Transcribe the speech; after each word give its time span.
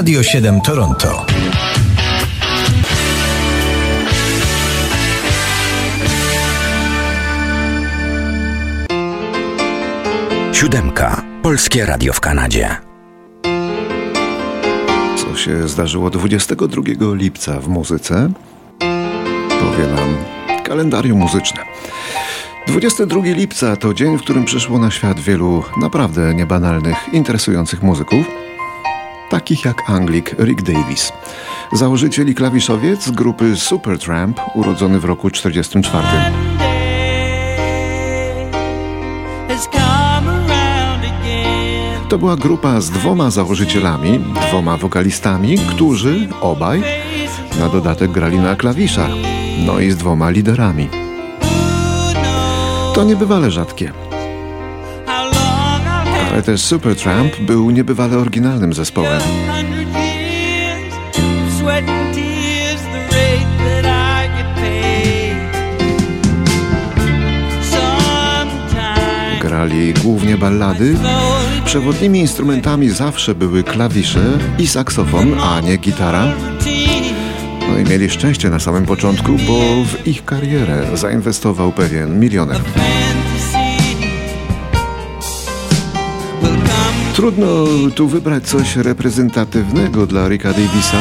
Radio 0.00 0.22
7 0.22 0.60
Toronto. 0.60 1.26
Siódemka. 10.52 11.22
Polskie 11.42 11.86
Radio 11.86 12.12
w 12.12 12.20
Kanadzie. 12.20 12.76
Co 15.16 15.36
się 15.36 15.68
zdarzyło 15.68 16.10
22 16.10 16.82
lipca 17.14 17.60
w 17.60 17.68
muzyce? 17.68 18.32
Powie 19.60 19.86
nam 19.96 20.16
kalendarium 20.64 21.18
muzyczne. 21.18 21.60
22 22.68 23.20
lipca 23.24 23.76
to 23.76 23.94
dzień, 23.94 24.18
w 24.18 24.22
którym 24.22 24.44
przyszło 24.44 24.78
na 24.78 24.90
świat 24.90 25.20
wielu 25.20 25.62
naprawdę 25.80 26.34
niebanalnych, 26.34 26.96
interesujących 27.12 27.82
muzyków, 27.82 28.26
takich 29.30 29.64
jak 29.64 29.90
Anglik 29.90 30.34
Rick 30.38 30.62
Davis, 30.62 31.12
założyciel 31.72 32.28
i 32.28 32.34
klawiszowiec 32.34 33.10
grupy 33.10 33.56
Supertramp, 33.56 34.40
urodzony 34.54 35.00
w 35.00 35.04
roku 35.04 35.30
1944. 35.30 36.60
To 42.08 42.18
była 42.18 42.36
grupa 42.36 42.80
z 42.80 42.90
dwoma 42.90 43.30
założycielami, 43.30 44.20
dwoma 44.48 44.76
wokalistami, 44.76 45.58
którzy 45.58 46.28
obaj 46.40 46.82
na 47.60 47.68
dodatek 47.68 48.10
grali 48.10 48.38
na 48.38 48.56
klawiszach, 48.56 49.10
no 49.66 49.80
i 49.80 49.90
z 49.90 49.96
dwoma 49.96 50.30
liderami. 50.30 50.88
To 52.94 53.04
niebywale 53.04 53.50
rzadkie. 53.50 54.09
Ale 56.32 56.42
też 56.42 56.60
Supertramp 56.60 57.40
był 57.40 57.70
niebywale 57.70 58.18
oryginalnym 58.18 58.72
zespołem. 58.72 59.20
Grali 69.40 69.94
głównie 69.94 70.36
ballady. 70.36 70.96
Przewodnimi 71.64 72.20
instrumentami 72.20 72.90
zawsze 72.90 73.34
były 73.34 73.62
klawisze 73.64 74.38
i 74.58 74.66
saksofon, 74.66 75.34
a 75.40 75.60
nie 75.60 75.76
gitara. 75.76 76.32
No 77.68 77.78
i 77.78 77.84
mieli 77.90 78.10
szczęście 78.10 78.50
na 78.50 78.58
samym 78.58 78.86
początku, 78.86 79.32
bo 79.32 79.84
w 79.84 80.06
ich 80.06 80.24
karierę 80.24 80.86
zainwestował 80.94 81.72
pewien 81.72 82.20
milioner. 82.20 82.60
Trudno 87.20 87.46
tu 87.94 88.08
wybrać 88.08 88.44
coś 88.44 88.76
reprezentatywnego 88.76 90.06
dla 90.06 90.28
Ricka 90.28 90.52
Davisa. 90.52 90.96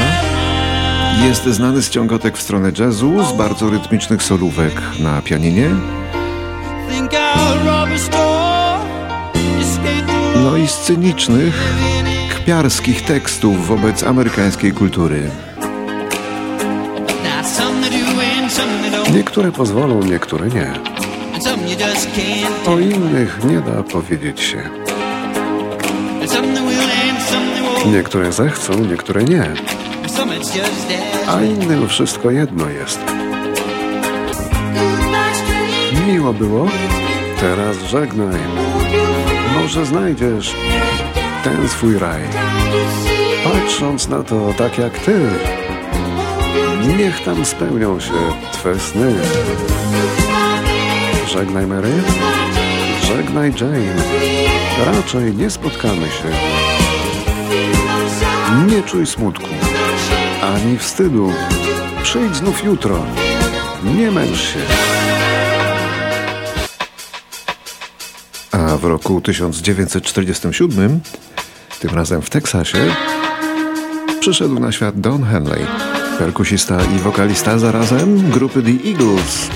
Jest 1.26 1.44
znany 1.44 1.82
z 1.82 1.90
ciągotek 1.90 2.38
w 2.38 2.42
stronę 2.42 2.72
jazzu, 2.80 3.24
z 3.24 3.38
bardzo 3.38 3.70
rytmicznych 3.70 4.24
solówek 4.24 4.82
na 5.00 5.22
pianinie. 5.22 5.70
No 10.44 10.58
i 10.58 10.68
scenicznych, 10.68 11.74
kpiarskich 12.36 13.02
tekstów 13.02 13.68
wobec 13.68 14.04
amerykańskiej 14.04 14.72
kultury. 14.72 15.30
Niektóre 19.14 19.52
pozwolą, 19.52 20.04
niektóre 20.04 20.48
nie. 20.48 20.74
O 22.66 22.80
innych 22.80 23.40
nie 23.44 23.62
da 23.62 23.84
powiedzieć 23.84 24.40
się. 24.42 24.79
Niektóre 27.86 28.32
zechcą, 28.32 28.80
niektóre 28.80 29.24
nie. 29.24 29.54
A 31.28 31.42
innym 31.42 31.88
wszystko 31.88 32.32
jedno 32.32 32.70
jest. 32.70 33.00
Miło 36.08 36.34
było? 36.34 36.68
Teraz 37.40 37.78
żegnaj. 37.78 38.40
Może 39.54 39.86
znajdziesz 39.86 40.56
ten 41.44 41.70
swój 41.70 41.98
raj. 41.98 42.22
Patrząc 43.44 44.08
na 44.08 44.24
to 44.24 44.54
tak 44.58 44.78
jak 44.78 45.00
ty, 45.00 45.20
niech 46.98 47.24
tam 47.24 47.46
spełnią 47.46 48.00
się 48.00 48.14
twe 48.52 48.80
sny. 48.80 49.16
Żegnaj 51.28 51.68
Mary, 51.68 51.92
żegnaj 53.16 53.54
Jane. 53.62 54.04
Raczej 54.86 55.36
nie 55.36 55.50
spotkamy 55.50 56.08
się. 56.08 56.30
Nie 58.68 58.84
czuj 58.84 59.06
smutku, 59.06 59.48
ani 60.42 60.78
wstydu. 60.78 61.32
Przyjdź 62.04 62.36
znów 62.36 62.64
jutro. 62.64 63.06
Nie 63.84 64.12
męcz 64.12 64.38
się. 64.38 64.60
A 68.52 68.78
w 68.78 68.84
roku 68.84 69.22
1947, 69.22 71.00
tym 71.80 71.96
razem 71.96 72.22
w 72.22 72.30
Teksasie, 72.30 72.96
przyszedł 74.20 74.60
na 74.60 74.72
świat 74.72 75.00
Don 75.00 75.24
Henley, 75.24 75.66
perkusista 76.20 76.78
i 76.96 77.00
wokalista 77.00 77.60
zarazem 77.60 78.30
grupy 78.30 78.62
The 78.62 78.90
Eagles. 78.90 79.50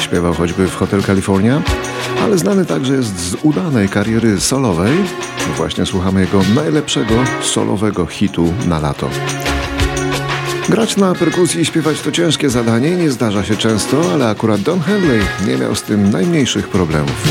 Śpiewał 0.00 0.34
choćby 0.34 0.68
w 0.68 0.76
Hotel 0.76 1.02
California, 1.02 1.62
ale 2.22 2.38
znany 2.38 2.66
także 2.66 2.94
jest 2.94 3.30
z 3.30 3.36
udanej 3.42 3.88
kariery 3.88 4.40
solowej. 4.40 4.92
Właśnie 5.56 5.86
słuchamy 5.86 6.20
jego 6.20 6.40
najlepszego 6.54 7.14
solowego 7.42 8.06
hitu 8.06 8.52
na 8.66 8.78
lato. 8.78 9.10
Grać 10.68 10.96
na 10.96 11.14
perkusji 11.14 11.60
i 11.60 11.64
śpiewać 11.64 12.00
to 12.00 12.12
ciężkie 12.12 12.50
zadanie, 12.50 12.96
nie 12.96 13.10
zdarza 13.10 13.44
się 13.44 13.56
często, 13.56 14.12
ale 14.12 14.28
akurat 14.28 14.60
Don 14.60 14.80
Henley 14.80 15.20
nie 15.46 15.56
miał 15.56 15.74
z 15.74 15.82
tym 15.82 16.10
najmniejszych 16.10 16.68
problemów. 16.68 17.24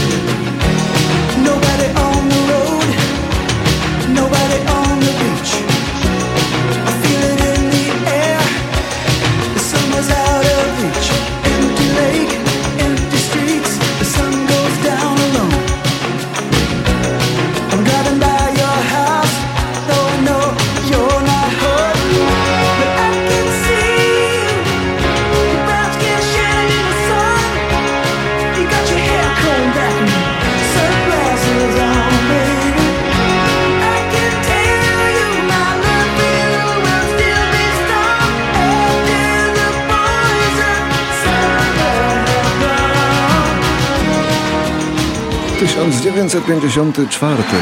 Tysiąc 45.63 46.01
dziewięćset 46.01 46.45
pięćdziesiąty 46.45 47.07
czwarty 47.07 47.55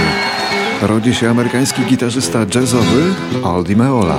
rodzi 0.81 1.16
się 1.16 1.29
amerykański 1.29 1.81
gitarzysta 1.85 2.45
jazzowy 2.56 3.13
Aldi 3.44 3.75
Meola. 3.75 4.17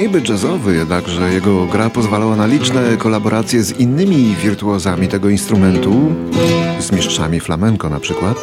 Niby 0.00 0.22
jazzowy, 0.28 0.74
jednakże 0.74 1.32
jego 1.32 1.66
gra 1.66 1.90
pozwalała 1.90 2.36
na 2.36 2.46
liczne 2.46 2.96
kolaboracje 2.98 3.62
z 3.62 3.80
innymi 3.80 4.36
wirtuozami 4.42 5.08
tego 5.08 5.28
instrumentu, 5.28 6.12
z 6.80 6.92
mistrzami 6.92 7.40
flamenco 7.40 7.90
na 7.90 8.00
przykład, 8.00 8.36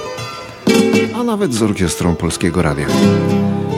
a 1.16 1.24
nawet 1.24 1.54
z 1.54 1.62
orkiestrą 1.62 2.16
Polskiego 2.16 2.62
Radia. 2.62 2.88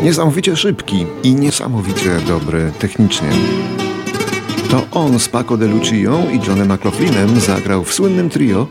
Niesamowicie 0.03 0.55
szybki 0.55 1.05
i 1.23 1.35
niesamowicie 1.35 2.19
dobry 2.27 2.71
technicznie. 2.79 3.29
On 4.95 5.19
z 5.19 5.29
Paco 5.29 5.57
de 5.57 5.67
Lucio 5.67 6.19
i 6.33 6.47
Johnem 6.47 6.73
McLaughlinem 6.73 7.39
zagrał 7.39 7.83
w 7.83 7.93
słynnym 7.93 8.29
trio, 8.29 8.67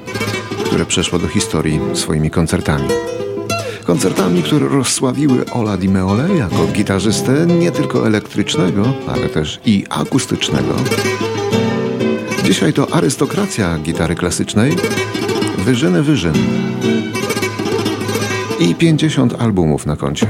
które 0.65 0.87
przeszło 0.87 1.19
do 1.19 1.29
historii 1.29 1.81
swoimi 1.95 2.31
koncertami. 2.31 2.89
Koncertami, 3.85 4.43
które 4.43 4.69
rozsławiły 4.69 5.45
Ola 5.51 5.77
Di 5.77 5.89
Meole 5.89 6.29
jako 6.35 6.67
gitarzystę 6.67 7.47
nie 7.47 7.73
tylko 7.73 8.07
elektrycznego, 8.07 8.93
ale 9.07 9.29
też 9.29 9.61
i 9.65 9.85
akustycznego. 9.91 10.75
Dzisiaj 12.45 12.73
to 12.73 12.95
arystokracja 12.95 13.79
gitary 13.79 14.15
klasycznej, 14.15 14.77
wyżyny 15.59 16.03
wyżyn 16.03 16.35
i 18.61 18.75
50 18.75 19.43
albumów 19.43 19.87
na 19.87 19.97
koncie. 19.97 20.27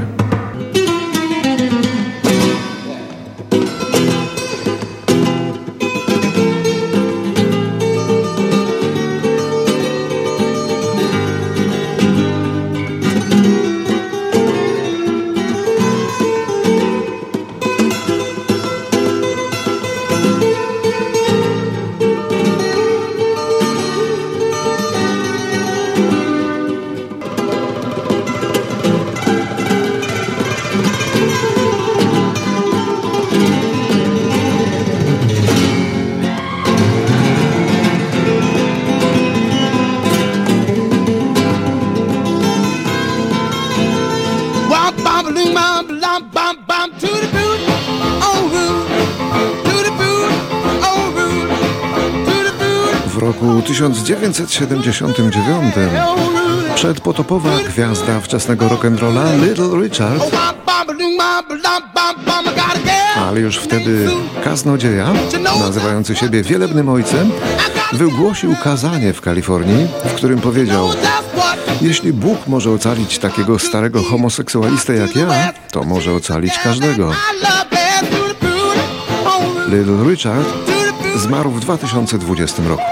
1979 53.90 55.74
przedpotopowa 56.74 57.50
gwiazda 57.68 58.20
wczesnego 58.20 58.66
rock'n'rolla 58.66 59.48
Little 59.48 59.82
Richard 59.82 60.36
ale 63.16 63.40
już 63.40 63.56
wtedy 63.56 64.08
kaznodzieja, 64.44 65.12
nazywający 65.60 66.16
siebie 66.16 66.42
wielebnym 66.42 66.88
ojcem, 66.88 67.30
wygłosił 67.92 68.56
kazanie 68.64 69.12
w 69.12 69.20
Kalifornii, 69.20 69.88
w 70.04 70.14
którym 70.14 70.40
powiedział 70.40 70.88
jeśli 71.82 72.12
Bóg 72.12 72.46
może 72.46 72.70
ocalić 72.70 73.18
takiego 73.18 73.58
starego 73.58 74.02
homoseksualistę 74.02 74.94
jak 74.94 75.16
ja, 75.16 75.52
to 75.70 75.82
może 75.82 76.12
ocalić 76.12 76.58
każdego. 76.64 77.12
Little 79.68 80.10
Richard 80.10 80.48
zmarł 81.16 81.50
w 81.50 81.60
2020 81.60 82.62
roku. 82.68 82.82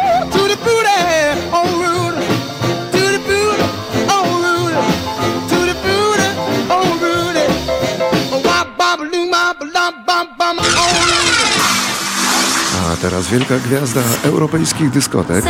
Teraz 13.20 13.32
wielka 13.32 13.54
gwiazda 13.68 14.00
europejskich 14.24 14.90
dyskotek. 14.90 15.44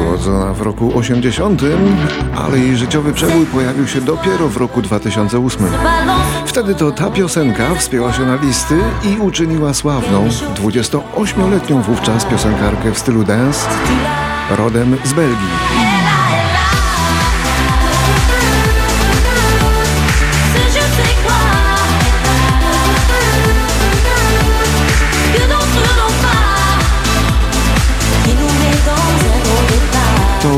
Urodzona 0.00 0.52
w 0.52 0.60
roku 0.60 0.98
80, 0.98 1.62
ale 2.36 2.58
jej 2.58 2.76
życiowy 2.76 3.12
przebój 3.12 3.46
pojawił 3.46 3.86
się 3.86 4.00
dopiero 4.00 4.48
w 4.48 4.56
roku 4.56 4.82
2008. 4.82 5.66
Wtedy 6.46 6.74
to 6.74 6.90
ta 6.90 7.10
piosenka 7.10 7.74
wspięła 7.74 8.12
się 8.12 8.26
na 8.26 8.36
listy 8.36 8.80
i 9.04 9.18
uczyniła 9.18 9.74
sławną 9.74 10.28
28-letnią 10.54 11.82
wówczas 11.82 12.24
piosenkarkę 12.24 12.92
w 12.92 12.98
stylu 12.98 13.24
dance, 13.24 13.68
rodem 14.50 14.96
z 15.04 15.12
Belgii. 15.12 15.87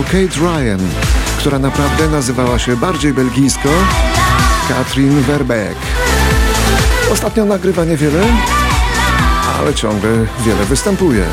Kate 0.05 0.41
Ryan, 0.41 0.81
która 1.38 1.58
naprawdę 1.58 2.08
nazywała 2.08 2.58
się 2.58 2.76
bardziej 2.76 3.12
belgijsko 3.12 3.69
Katrin 4.69 5.20
Verbeek. 5.23 5.76
Ostatnio 7.12 7.44
nagrywa 7.44 7.85
niewiele, 7.85 8.23
ale 9.58 9.75
ciągle 9.75 10.11
wiele 10.44 10.64
występuje. 10.64 11.25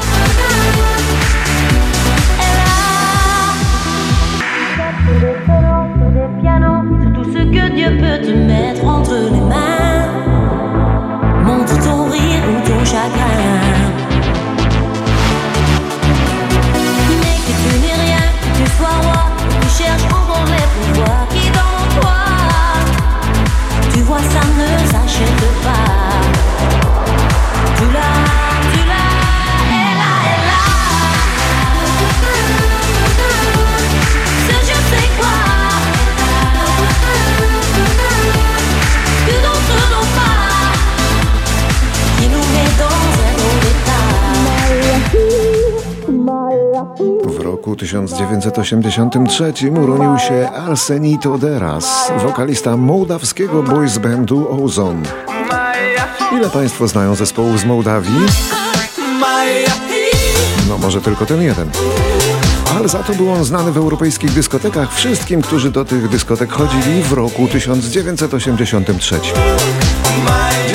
cherche 19.78 20.04
encore 20.06 20.46
les 20.46 20.94
pouvoirs 20.94 21.28
qui 21.30 21.50
dans 21.52 22.02
toi. 22.02 22.18
Tu 23.94 24.02
vois, 24.02 24.20
ça 24.20 24.42
ne 24.58 24.88
s'achète 24.88 25.64
pas. 25.64 26.22
Tu 27.78 27.94
l'as. 27.94 28.47
W 47.00 47.40
roku 47.40 47.76
1983 47.76 49.54
urodził 49.72 50.28
się 50.28 50.50
Arsenij 50.50 51.20
Toderas, 51.20 52.12
wokalista 52.24 52.78
mołdawskiego 52.78 53.64
boys 53.64 53.98
bandu 53.98 54.64
Ozon. 54.64 55.04
Ile 56.32 56.50
Państwo 56.50 56.88
znają 56.88 57.16
zespołów 57.16 57.60
z 57.60 57.66
Mołdawii? 57.66 58.20
No 60.70 60.78
może 60.78 61.02
tylko 61.02 61.26
ten 61.26 61.42
jeden. 61.42 61.70
Ale 62.78 62.88
za 62.88 63.04
to 63.04 63.14
był 63.14 63.32
on 63.32 63.44
znany 63.44 63.72
w 63.72 63.78
europejskich 63.78 64.32
dyskotekach 64.32 64.94
wszystkim, 64.94 65.42
którzy 65.42 65.72
do 65.72 65.86
tych 65.86 66.10
dyskotek 66.10 66.52
chodzili 66.52 67.04
w 67.04 67.14
roku 67.14 67.48
1983. 67.48 69.20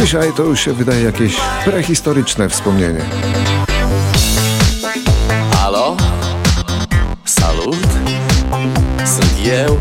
Dzisiaj 0.01 0.33
to 0.37 0.43
już 0.43 0.61
się 0.61 0.73
wydaje 0.73 1.03
jakieś 1.03 1.37
prehistoryczne 1.65 2.49
wspomnienie. 2.49 3.05
Eu 9.45 9.79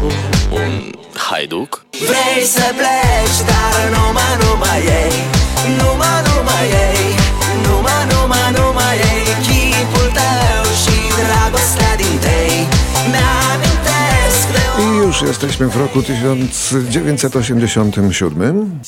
un 0.52 0.92
haiduc 1.14 1.86
Vrei 2.08 2.44
să 2.56 2.68
pleci, 2.80 3.40
dar 3.50 3.76
numai, 3.96 4.34
numai 4.44 4.82
ei 5.02 5.16
Numai, 5.80 6.18
numai 6.28 6.66
ei 6.86 7.04
Numai, 7.66 8.02
numai, 8.12 8.48
numai 8.58 8.96
ei 9.12 9.24
Chipul 9.46 10.08
tău 10.18 10.64
și 10.82 10.98
dragostea 11.20 11.94
din 12.02 12.16
tei 12.26 12.56
Mi-amintesc 13.12 14.46
de 14.56 14.64
I 14.84 14.86
już 15.04 15.18
jesteśmy 15.22 15.66
w 15.68 15.76
roku 15.78 16.02
1987. 16.02 18.80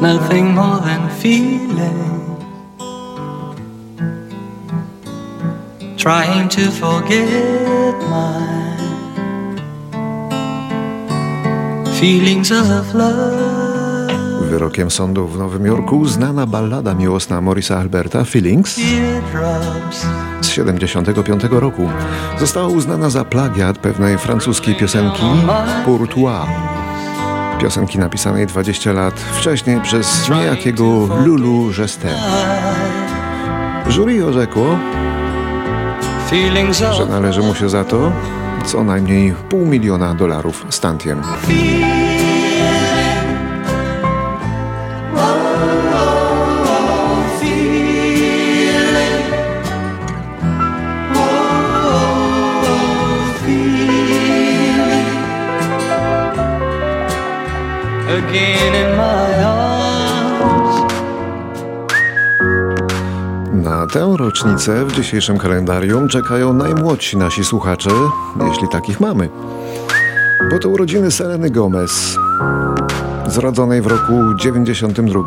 Nothing 0.00 0.54
more 0.54 0.80
than 0.80 1.10
feeling 1.20 2.17
trying 6.08 6.48
to 6.48 6.70
forget 6.70 7.94
my 8.08 8.40
feelings 12.00 12.52
of 12.52 12.94
love. 12.94 14.48
Wyrokiem 14.50 14.90
sądu 14.90 15.26
w 15.26 15.38
Nowym 15.38 15.66
Jorku 15.66 16.06
znana 16.06 16.46
ballada 16.46 16.94
miłosna 16.94 17.40
Morisa 17.40 17.78
Alberta 17.78 18.24
Feelings 18.24 18.80
z 20.40 20.48
75 20.48 21.42
roku 21.50 21.88
została 22.38 22.66
uznana 22.66 23.10
za 23.10 23.24
plagiat 23.24 23.78
pewnej 23.78 24.18
francuskiej 24.18 24.74
piosenki 24.74 25.26
Pourtois. 25.84 26.48
Piosenki 27.60 27.98
napisanej 27.98 28.46
20 28.46 28.92
lat 28.92 29.20
wcześniej 29.20 29.80
przez 29.80 30.28
niejakiego 30.28 30.84
Lulu 31.24 31.70
Gestin. 31.76 32.10
Jury 33.88 34.26
orzekło, 34.26 34.78
że 36.92 37.06
należy 37.06 37.42
mu 37.42 37.54
się 37.54 37.68
za 37.68 37.84
to 37.84 38.12
co 38.66 38.84
najmniej 38.84 39.34
pół 39.48 39.66
miliona 39.66 40.14
dolarów 40.14 40.66
stantiem. 40.70 41.22
Again 58.08 58.74
in 58.74 58.96
my 58.96 59.77
Na 63.68 63.86
tę 63.86 64.14
rocznicę 64.18 64.84
w 64.84 64.92
dzisiejszym 64.92 65.38
kalendarium 65.38 66.08
czekają 66.08 66.52
najmłodsi 66.52 67.16
nasi 67.16 67.44
słuchacze, 67.44 67.90
jeśli 68.48 68.68
takich 68.68 69.00
mamy. 69.00 69.28
Bo 70.50 70.58
to 70.58 70.68
urodziny 70.68 71.10
Seleny 71.10 71.50
Gomez, 71.50 72.16
zrodzonej 73.26 73.82
w 73.82 73.86
roku 73.86 74.12
92. 74.36 75.20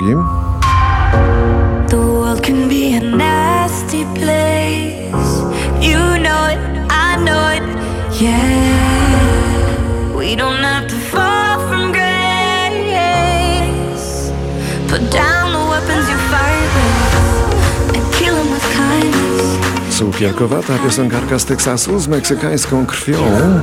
Cukierkowata 20.02 20.78
piosenkarka 20.84 21.40
z 21.40 21.46
Teksasu 21.46 22.00
z 22.00 22.08
meksykańską 22.08 22.86
krwią, 22.86 23.18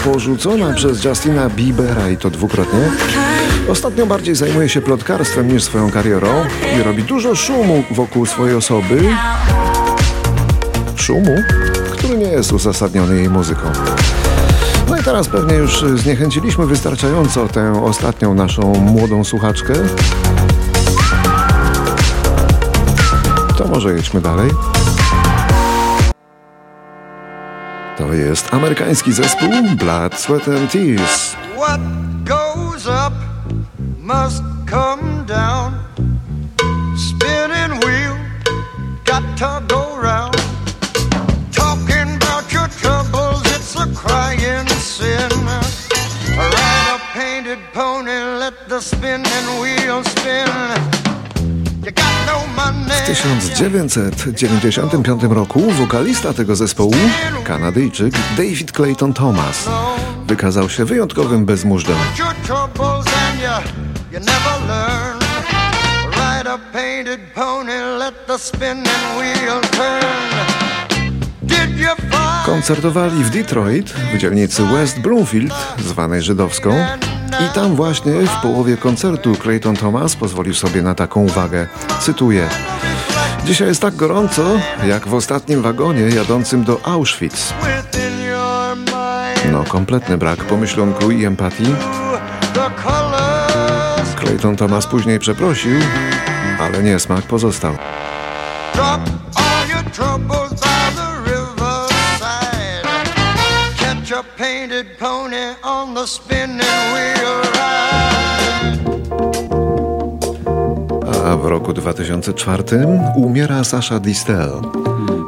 porzucona 0.04 0.75
przez 0.75 1.04
Justina 1.04 1.50
Biebera 1.50 2.09
i 2.09 2.16
to 2.16 2.30
dwukrotnie. 2.30 2.90
Ostatnio 3.68 4.07
bardziej 4.07 4.35
zajmuje 4.35 4.68
się 4.68 4.80
plotkarstwem 4.80 5.52
niż 5.52 5.62
swoją 5.62 5.90
karierą 5.90 6.28
i 6.78 6.83
robi 6.83 7.02
dużo 7.02 7.35
szumu 7.35 7.85
wokół 7.90 8.26
swojej 8.26 8.57
osoby. 8.57 9.00
Szumu, 10.97 11.37
który 11.92 12.18
nie 12.18 12.28
jest 12.28 12.52
uzasadniony 12.52 13.16
jej 13.16 13.30
muzyką. 13.30 13.73
No 14.88 14.99
i 14.99 15.02
teraz 15.02 15.28
pewnie 15.28 15.54
już 15.54 15.85
zniechęciliśmy 15.95 16.66
wystarczająco 16.66 17.49
tę 17.49 17.85
ostatnią 17.85 18.35
naszą 18.35 18.62
młodą 18.62 19.25
słuchaczkę. 19.25 19.75
To 23.57 23.68
może 23.68 23.95
jedźmy 23.95 24.21
dalej. 24.21 24.50
To 27.99 28.12
jest 28.14 28.55
amerykański 28.55 29.12
zespół 29.12 29.50
Blood, 29.76 30.21
Sweat 30.21 30.49
and 30.49 30.73
Tears. 30.73 31.37
What 31.57 31.81
goes 32.25 32.87
up 32.87 33.12
must 33.99 34.43
come 34.71 35.25
down. 35.26 35.73
Spinning 36.97 37.81
wheel 37.85 38.17
got 39.05 39.23
to 39.38 39.62
go 39.69 40.02
round. 40.02 40.37
Talking 41.52 42.17
about 42.17 42.52
your 42.52 42.69
troubles, 42.69 43.43
it's 43.57 43.76
a 43.76 43.87
crying 43.87 44.69
sin. 44.69 45.31
Ride 46.37 46.95
a 46.95 47.19
painted 47.19 47.59
pony, 47.75 48.38
let 48.38 48.69
the 48.69 48.81
spinning 48.81 49.57
1995 53.08 55.22
roku 55.30 55.70
wokalista 55.70 56.32
tego 56.32 56.56
zespołu, 56.56 56.94
Kanadyjczyk 57.44 58.14
David 58.36 58.72
Clayton 58.72 59.14
Thomas, 59.14 59.68
wykazał 60.26 60.68
się 60.68 60.84
wyjątkowym 60.84 61.44
bezmużdżem. 61.44 61.96
Koncertowali 72.46 73.24
w 73.24 73.30
Detroit, 73.30 73.90
w 73.90 74.18
dzielnicy 74.18 74.64
West 74.64 75.00
Bloomfield, 75.00 75.54
zwanej 75.78 76.22
żydowską, 76.22 76.86
i 77.46 77.54
tam 77.54 77.76
właśnie 77.76 78.12
w 78.12 78.42
połowie 78.42 78.76
koncertu 78.76 79.34
Clayton 79.34 79.76
Thomas 79.76 80.16
pozwolił 80.16 80.54
sobie 80.54 80.82
na 80.82 80.94
taką 80.94 81.24
uwagę. 81.24 81.66
Cytuję. 82.00 82.48
Dzisiaj 83.49 83.69
jest 83.69 83.83
tak 83.83 83.97
gorąco, 83.97 84.61
jak 84.87 85.09
w 85.09 85.14
ostatnim 85.14 85.62
wagonie 85.62 86.00
jadącym 86.00 86.64
do 86.64 86.81
Auschwitz. 86.85 87.55
No, 89.52 89.64
kompletny 89.64 90.19
brak 90.19 90.45
pomyślunku 90.45 91.11
i 91.11 91.25
empatii. 91.25 91.75
Clayton 94.21 94.57
Thomas 94.57 94.87
później 94.87 95.19
przeprosił, 95.19 95.81
ale 96.61 96.83
niesmak 96.83 97.23
pozostał. 97.23 97.76
painted 104.37 104.99
pony 104.99 105.57
on 105.62 105.95
the 105.95 106.07
spinning 106.07 106.61
wheel 106.93 107.48
A 111.28 111.37
w 111.37 111.47
roku 111.47 111.73
2004 111.73 112.64
umiera 113.16 113.64
Sasha 113.64 114.00
Distel. 114.00 114.50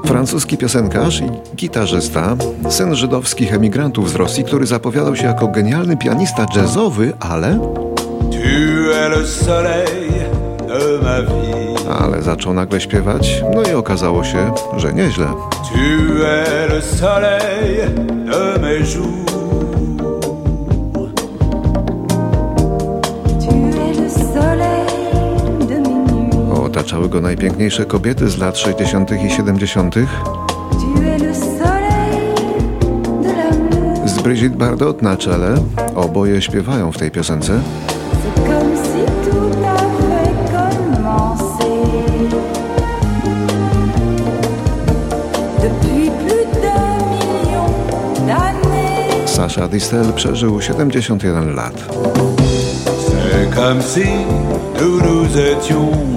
Francuski 0.05 0.59
piosenkarz 0.59 1.21
i 1.21 1.57
gitarzysta, 1.57 2.37
syn 2.69 2.95
żydowskich 2.95 3.55
emigrantów 3.55 4.11
z 4.11 4.15
Rosji, 4.15 4.45
który 4.45 4.67
zapowiadał 4.67 5.17
się 5.17 5.27
jako 5.27 5.49
genialny 5.49 5.97
pianista 5.97 6.47
jazzowy, 6.57 7.13
ale... 7.21 7.59
Tu 8.31 8.91
es 8.91 9.11
le 9.11 9.27
soleil 9.27 10.13
de 10.69 11.05
ma 11.05 11.23
vie. 11.23 11.91
Ale 12.01 12.23
zaczął 12.23 12.55
nagle 12.55 12.81
śpiewać, 12.81 13.43
no 13.55 13.63
i 13.63 13.75
okazało 13.75 14.25
się, 14.25 14.53
że 14.77 14.93
nieźle. 14.93 15.27
Tu 15.27 16.25
es 16.25 16.73
le 16.73 16.83
soleil 16.83 17.95
de 18.25 18.59
mes 18.61 18.95
jours. 18.95 19.40
Otaczały 26.91 27.09
go 27.09 27.21
najpiękniejsze 27.21 27.85
kobiety 27.87 28.31
z 28.31 28.39
lat 28.39 28.59
60. 28.59 29.11
i 29.27 29.31
70. 29.31 29.95
Z 34.07 34.23
Brigitte 34.23 34.57
Bardot 34.57 35.03
na 35.03 35.17
czele 35.17 35.55
oboje 35.95 36.43
śpiewają 36.43 36.93
w 36.93 36.99
tej 36.99 37.11
piosence. 37.11 37.61
Sasha 49.27 49.69
Distel 49.69 50.13
przeżył 50.13 50.61
71 50.61 51.55
lat. 51.55 51.75
C'est 53.31 53.55
comme 53.55 53.83
si 53.83 54.07
nous 54.81 55.01
nous 55.01 55.37
étions 55.39 56.11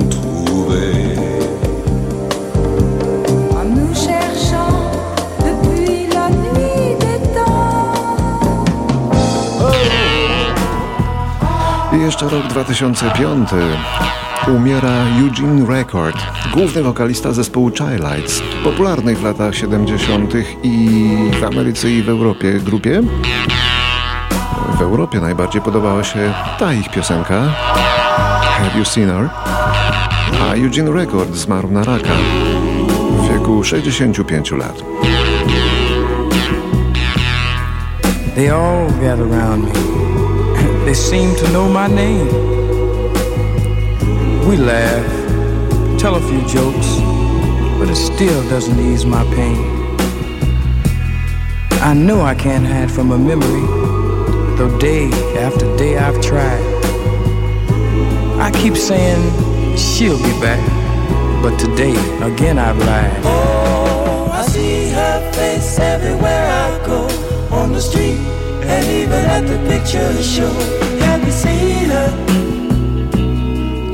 jeszcze 12.23 12.37
rok 12.37 12.47
2005. 12.47 13.49
Umiera 14.47 15.05
Eugene 15.21 15.65
Record, 15.65 16.17
główny 16.53 16.83
wokalista 16.83 17.31
zespołu 17.31 17.71
Childlights, 17.71 18.41
popularnej 18.63 19.15
w 19.15 19.23
latach 19.23 19.55
70. 19.55 20.33
i 20.63 21.09
w 21.39 21.43
Ameryce 21.43 21.89
i 21.89 22.03
w 22.03 22.09
Europie 22.09 22.59
grupie. 22.59 23.01
W 24.77 24.81
Europie 24.81 25.19
najbardziej 25.19 25.61
podobała 25.61 26.03
się 26.03 26.33
ta 26.59 26.73
ich 26.73 26.89
piosenka 26.91 27.41
Have 28.57 28.79
You 28.79 28.85
Seen 28.85 29.09
Her? 29.09 29.29
A 30.41 30.55
Eugene 30.55 30.91
Record 30.91 31.35
zmarł 31.35 31.71
na 31.71 31.83
raka 31.83 32.13
w 33.09 33.33
wieku 33.33 33.63
65 33.63 34.51
lat. 34.51 34.83
They 38.35 38.49
all 38.49 38.87
me. 39.57 39.92
They 40.85 40.93
seem 40.93 41.33
to 41.37 41.49
know 41.53 41.69
my 41.69 41.87
name. 41.87 42.27
We 44.45 44.57
laugh, 44.57 45.97
tell 45.97 46.15
a 46.15 46.21
few 46.21 46.41
jokes, 46.45 46.99
but 47.79 47.89
it 47.89 47.95
still 47.95 48.43
doesn't 48.49 48.77
ease 48.77 49.05
my 49.05 49.23
pain. 49.33 49.57
I 51.81 51.93
know 51.93 52.21
I 52.21 52.35
can't 52.35 52.65
hide 52.65 52.91
from 52.91 53.11
a 53.11 53.17
memory, 53.17 53.65
though 54.57 54.77
day 54.77 55.09
after 55.37 55.65
day 55.77 55.97
I've 55.97 56.21
tried. 56.21 56.61
I 58.41 58.51
keep 58.51 58.75
saying 58.75 59.77
she'll 59.77 60.17
be 60.17 60.33
back, 60.41 60.61
but 61.41 61.57
today 61.57 61.95
again 62.21 62.59
I've 62.59 62.77
lied. 62.77 63.21
Oh, 63.23 64.29
I 64.33 64.45
see 64.47 64.89
her 64.89 65.31
face 65.31 65.79
everywhere 65.79 66.45
I 66.45 66.85
go 66.85 67.07
on 67.55 67.71
the 67.71 67.81
street 67.81 68.42
and 68.65 68.85
even 68.87 69.25
at 69.25 69.41
the 69.47 69.57
picture 69.69 70.23
show 70.23 70.53
Have 71.05 71.25
you 71.25 71.31
seen 71.31 71.89
her? 71.89 72.09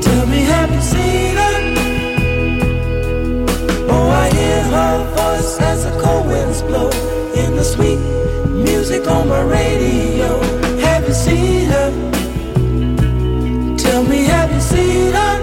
Tell 0.00 0.26
me, 0.26 0.40
have 0.52 0.70
you 0.72 0.80
seen 0.80 1.36
her? 1.36 1.56
Oh, 3.90 4.10
I 4.10 4.30
hear 4.30 4.62
her 4.62 5.04
voice 5.16 5.60
as 5.60 5.84
the 5.84 6.00
cold 6.00 6.26
winds 6.26 6.62
blow 6.62 6.90
In 7.34 7.56
the 7.56 7.64
sweet 7.64 7.98
music 8.48 9.06
on 9.08 9.28
my 9.28 9.42
radio 9.42 10.40
Have 10.80 11.06
you 11.08 11.14
seen 11.14 11.66
her? 11.70 11.90
Tell 13.76 14.02
me, 14.04 14.24
have 14.24 14.52
you 14.52 14.60
seen 14.60 15.12
her? 15.12 15.39